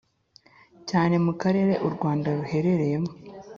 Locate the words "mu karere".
1.25-1.73